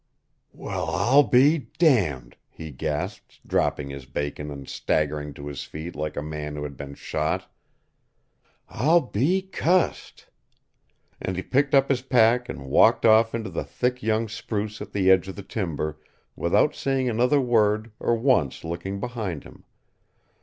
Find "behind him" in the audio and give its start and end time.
18.99-19.65